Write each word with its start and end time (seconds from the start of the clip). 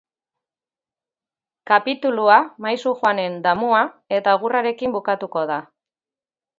Kapitulua 1.71 2.39
Maisu 2.67 2.95
Juanen 3.03 3.39
damua 3.47 3.85
eta 4.21 4.37
agurrarekin 4.39 4.99
bukatuko 5.01 5.49
da. 5.55 5.65